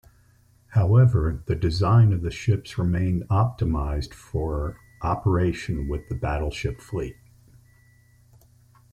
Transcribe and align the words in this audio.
However, 0.69 1.43
the 1.45 1.53
design 1.53 2.11
of 2.11 2.23
the 2.23 2.31
ships 2.31 2.79
remained 2.79 3.21
optimized 3.29 4.15
for 4.15 4.79
operation 5.03 5.87
with 5.87 6.09
the 6.09 6.15
battleship 6.15 6.81
fleet. 6.81 7.17